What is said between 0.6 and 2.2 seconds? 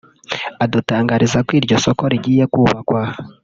adutangariza ko iryo soko